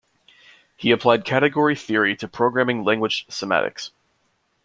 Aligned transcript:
He 0.75 0.89
applied 0.89 1.25
category 1.25 1.75
theory 1.75 2.15
to 2.15 2.27
programming 2.27 2.83
language 2.83 3.27
semantics. 3.29 3.91